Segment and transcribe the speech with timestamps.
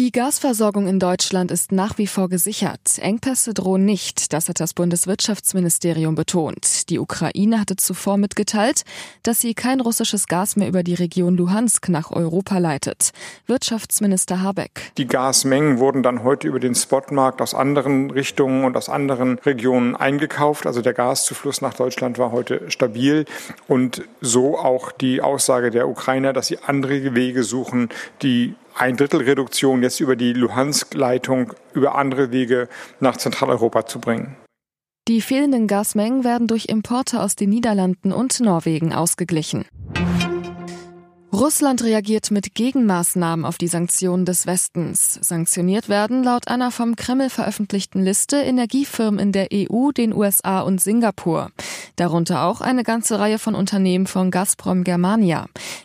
[0.00, 2.98] Die Gasversorgung in Deutschland ist nach wie vor gesichert.
[3.02, 6.88] Engpässe drohen nicht, das hat das Bundeswirtschaftsministerium betont.
[6.88, 8.84] Die Ukraine hatte zuvor mitgeteilt,
[9.24, 13.10] dass sie kein russisches Gas mehr über die Region Luhansk nach Europa leitet.
[13.44, 14.90] Wirtschaftsminister Habeck.
[14.96, 19.96] Die Gasmengen wurden dann heute über den Spotmarkt aus anderen Richtungen und aus anderen Regionen
[19.96, 20.66] eingekauft.
[20.66, 23.26] Also der Gaszufluss nach Deutschland war heute stabil
[23.68, 27.90] und so auch die Aussage der Ukrainer, dass sie andere Wege suchen,
[28.22, 34.36] die ein Drittel Reduktion jetzt über die Luhansk-Leitung über andere Wege nach Zentraleuropa zu bringen.
[35.06, 39.66] Die fehlenden Gasmengen werden durch Importe aus den Niederlanden und Norwegen ausgeglichen.
[41.32, 45.18] Russland reagiert mit Gegenmaßnahmen auf die Sanktionen des Westens.
[45.22, 50.80] Sanktioniert werden laut einer vom Kreml veröffentlichten Liste Energiefirmen in der EU, den USA und
[50.80, 51.50] Singapur.
[52.00, 55.44] Darunter auch eine ganze Reihe von Unternehmen von Gazprom Germania.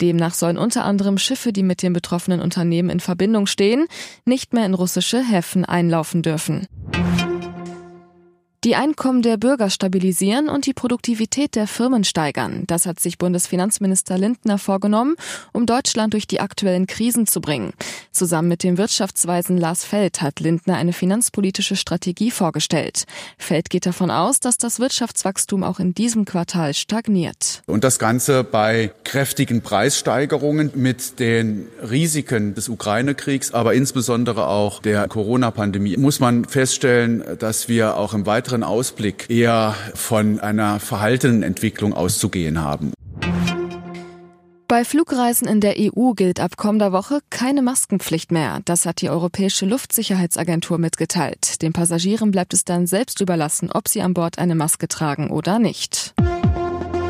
[0.00, 3.86] Demnach sollen unter anderem Schiffe, die mit den betroffenen Unternehmen in Verbindung stehen,
[4.24, 6.68] nicht mehr in russische Häfen einlaufen dürfen
[8.66, 12.64] die Einkommen der Bürger stabilisieren und die Produktivität der Firmen steigern.
[12.66, 15.14] Das hat sich Bundesfinanzminister Lindner vorgenommen,
[15.52, 17.74] um Deutschland durch die aktuellen Krisen zu bringen.
[18.10, 23.04] Zusammen mit dem Wirtschaftsweisen Lars Feld hat Lindner eine finanzpolitische Strategie vorgestellt.
[23.38, 27.62] Feld geht davon aus, dass das Wirtschaftswachstum auch in diesem Quartal stagniert.
[27.66, 35.08] Und das Ganze bei kräftigen Preissteigerungen mit den Risiken des Ukraine-Kriegs, aber insbesondere auch der
[35.08, 41.94] Corona-Pandemie, muss man feststellen, dass wir auch im weiteren Ausblick eher von einer verhaltenen Entwicklung
[41.94, 42.92] auszugehen haben.
[44.68, 48.60] Bei Flugreisen in der EU gilt ab kommender Woche keine Maskenpflicht mehr.
[48.66, 51.62] Das hat die Europäische Luftsicherheitsagentur mitgeteilt.
[51.62, 55.58] Den Passagieren bleibt es dann selbst überlassen, ob sie an Bord eine Maske tragen oder
[55.58, 56.12] nicht.